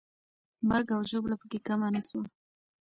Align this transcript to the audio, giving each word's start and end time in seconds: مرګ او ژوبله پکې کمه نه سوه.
مرګ 0.69 0.87
او 0.95 1.01
ژوبله 1.09 1.35
پکې 1.41 1.59
کمه 1.67 1.87
نه 1.95 2.01
سوه. 2.07 2.25